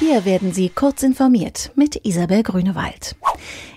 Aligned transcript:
Hier 0.00 0.24
werden 0.24 0.52
Sie 0.52 0.70
kurz 0.70 1.04
informiert 1.04 1.70
mit 1.76 2.04
Isabel 2.04 2.42
Grünewald. 2.42 3.14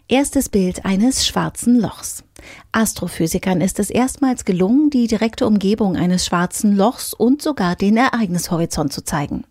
Erstes 0.08 0.50
Bild 0.50 0.84
eines 0.84 1.28
schwarzen 1.28 1.80
Lochs. 1.80 2.24
Astrophysikern 2.72 3.62
ist 3.62 3.78
es 3.78 3.92
erstmals 3.92 4.44
gelungen, 4.44 4.90
die 4.90 5.06
direkte 5.06 5.46
Umgebung 5.46 5.96
eines 5.96 6.26
schwarzen 6.26 6.76
Lochs 6.76 7.14
und 7.14 7.42
sogar 7.44 7.76
den 7.76 7.98
Ereignishorizont 7.98 8.92
zu 8.94 9.04
zeigen. 9.04 9.44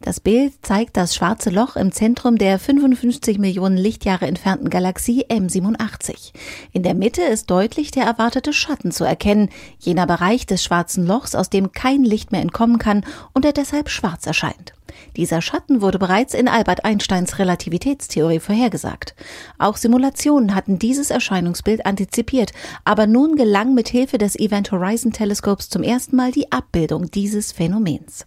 Das 0.00 0.20
Bild 0.20 0.54
zeigt 0.62 0.96
das 0.96 1.14
schwarze 1.14 1.50
Loch 1.50 1.76
im 1.76 1.92
Zentrum 1.92 2.38
der 2.38 2.58
55 2.58 3.38
Millionen 3.38 3.76
Lichtjahre 3.76 4.26
entfernten 4.26 4.70
Galaxie 4.70 5.26
M87. 5.26 6.32
In 6.72 6.82
der 6.82 6.94
Mitte 6.94 7.22
ist 7.22 7.50
deutlich 7.50 7.90
der 7.90 8.04
erwartete 8.04 8.54
Schatten 8.54 8.90
zu 8.90 9.04
erkennen, 9.04 9.50
jener 9.78 10.06
Bereich 10.06 10.46
des 10.46 10.64
schwarzen 10.64 11.06
Lochs, 11.06 11.34
aus 11.34 11.50
dem 11.50 11.72
kein 11.72 12.04
Licht 12.04 12.32
mehr 12.32 12.42
entkommen 12.42 12.78
kann 12.78 13.04
und 13.34 13.44
der 13.44 13.52
deshalb 13.52 13.90
schwarz 13.90 14.26
erscheint. 14.26 14.72
Dieser 15.16 15.42
Schatten 15.42 15.80
wurde 15.80 15.98
bereits 15.98 16.34
in 16.34 16.48
Albert 16.48 16.84
Einsteins 16.84 17.38
Relativitätstheorie 17.38 18.40
vorhergesagt. 18.40 19.14
Auch 19.58 19.76
Simulationen 19.76 20.54
hatten 20.54 20.78
dieses 20.78 21.10
Erscheinungsbild 21.10 21.86
antizipiert, 21.86 22.52
aber 22.84 23.06
nun 23.06 23.36
gelang 23.36 23.74
mit 23.74 23.88
Hilfe 23.88 24.18
des 24.18 24.38
Event 24.38 24.72
Horizon 24.72 25.12
Teleskops 25.12 25.68
zum 25.68 25.82
ersten 25.82 26.16
Mal 26.16 26.32
die 26.32 26.52
Abbildung 26.52 27.10
dieses 27.10 27.52
Phänomens. 27.52 28.24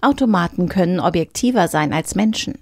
Automaten 0.00 0.68
können 0.68 1.00
objektiver 1.00 1.68
sein 1.68 1.92
als 1.92 2.14
Menschen. 2.14 2.58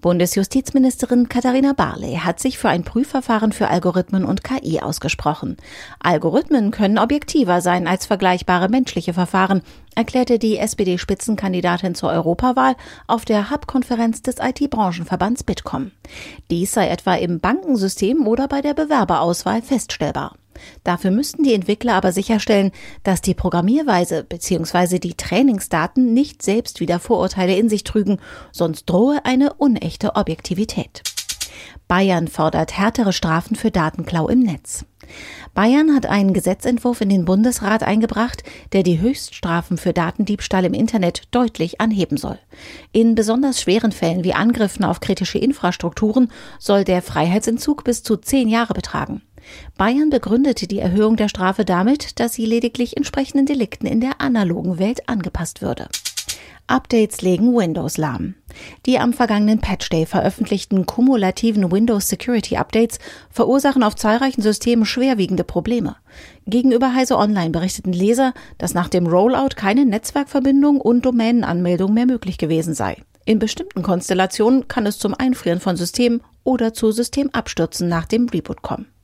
Bundesjustizministerin 0.00 1.28
Katharina 1.28 1.72
Barley 1.72 2.16
hat 2.16 2.40
sich 2.40 2.58
für 2.58 2.68
ein 2.68 2.84
Prüfverfahren 2.84 3.52
für 3.52 3.68
Algorithmen 3.68 4.24
und 4.24 4.44
KI 4.44 4.80
ausgesprochen. 4.80 5.56
Algorithmen 6.00 6.70
können 6.70 6.98
objektiver 6.98 7.60
sein 7.60 7.86
als 7.86 8.06
vergleichbare 8.06 8.68
menschliche 8.68 9.14
Verfahren, 9.14 9.62
erklärte 9.94 10.38
die 10.38 10.58
SPD-Spitzenkandidatin 10.58 11.94
zur 11.94 12.10
Europawahl 12.10 12.76
auf 13.06 13.24
der 13.24 13.50
Hub-Konferenz 13.50 14.22
des 14.22 14.36
IT-Branchenverbands 14.40 15.44
Bitkom. 15.44 15.92
Dies 16.50 16.72
sei 16.72 16.88
etwa 16.88 17.14
im 17.14 17.40
Bankensystem 17.40 18.26
oder 18.26 18.48
bei 18.48 18.60
der 18.60 18.74
Bewerberauswahl 18.74 19.62
feststellbar. 19.62 20.34
Dafür 20.82 21.10
müssten 21.10 21.42
die 21.42 21.54
Entwickler 21.54 21.94
aber 21.94 22.12
sicherstellen, 22.12 22.72
dass 23.02 23.20
die 23.20 23.34
Programmierweise 23.34 24.24
bzw. 24.24 24.98
die 24.98 25.14
Trainingsdaten 25.14 26.14
nicht 26.14 26.42
selbst 26.42 26.80
wieder 26.80 26.98
Vorurteile 26.98 27.56
in 27.56 27.68
sich 27.68 27.84
trügen, 27.84 28.18
sonst 28.52 28.86
drohe 28.86 29.24
eine 29.24 29.54
unechte 29.54 30.16
Objektivität. 30.16 31.02
Bayern 31.88 32.28
fordert 32.28 32.76
härtere 32.76 33.12
Strafen 33.12 33.56
für 33.56 33.70
Datenklau 33.70 34.28
im 34.28 34.40
Netz. 34.40 34.86
Bayern 35.52 35.94
hat 35.94 36.06
einen 36.06 36.32
Gesetzentwurf 36.32 37.02
in 37.02 37.10
den 37.10 37.26
Bundesrat 37.26 37.82
eingebracht, 37.82 38.42
der 38.72 38.82
die 38.82 39.00
Höchststrafen 39.00 39.76
für 39.76 39.92
Datendiebstahl 39.92 40.64
im 40.64 40.72
Internet 40.72 41.22
deutlich 41.30 41.80
anheben 41.80 42.16
soll. 42.16 42.38
In 42.92 43.14
besonders 43.14 43.60
schweren 43.60 43.92
Fällen 43.92 44.24
wie 44.24 44.34
Angriffen 44.34 44.84
auf 44.84 45.00
kritische 45.00 45.38
Infrastrukturen 45.38 46.32
soll 46.58 46.84
der 46.84 47.02
Freiheitsentzug 47.02 47.84
bis 47.84 48.02
zu 48.02 48.16
zehn 48.16 48.48
Jahre 48.48 48.72
betragen. 48.72 49.22
Bayern 49.76 50.10
begründete 50.10 50.66
die 50.66 50.78
Erhöhung 50.78 51.16
der 51.16 51.28
Strafe 51.28 51.64
damit, 51.64 52.20
dass 52.20 52.34
sie 52.34 52.46
lediglich 52.46 52.96
entsprechenden 52.96 53.46
Delikten 53.46 53.86
in 53.86 54.00
der 54.00 54.20
analogen 54.20 54.78
Welt 54.78 55.08
angepasst 55.08 55.62
würde. 55.62 55.88
Updates 56.66 57.20
legen 57.20 57.54
Windows 57.54 57.98
lahm. 57.98 58.34
Die 58.86 58.98
am 58.98 59.12
vergangenen 59.12 59.60
Patch 59.60 59.90
Day 59.90 60.06
veröffentlichten 60.06 60.86
kumulativen 60.86 61.70
Windows 61.70 62.08
Security 62.08 62.56
Updates 62.56 62.98
verursachen 63.30 63.82
auf 63.82 63.96
zahlreichen 63.96 64.40
Systemen 64.40 64.86
schwerwiegende 64.86 65.44
Probleme. 65.44 65.96
Gegenüber 66.46 66.94
Heise 66.94 67.18
Online 67.18 67.50
berichteten 67.50 67.92
Leser, 67.92 68.32
dass 68.56 68.72
nach 68.72 68.88
dem 68.88 69.06
Rollout 69.06 69.56
keine 69.56 69.84
Netzwerkverbindung 69.84 70.80
und 70.80 71.04
Domänenanmeldung 71.04 71.92
mehr 71.92 72.06
möglich 72.06 72.38
gewesen 72.38 72.72
sei. 72.72 73.02
In 73.26 73.38
bestimmten 73.38 73.82
Konstellationen 73.82 74.66
kann 74.68 74.86
es 74.86 74.98
zum 74.98 75.14
Einfrieren 75.14 75.60
von 75.60 75.76
Systemen 75.76 76.22
oder 76.44 76.72
zu 76.72 76.92
Systemabstürzen 76.92 77.88
nach 77.88 78.06
dem 78.06 78.28
Reboot 78.28 78.62
kommen. 78.62 78.86